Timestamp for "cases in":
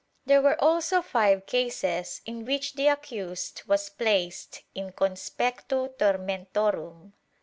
1.45-2.43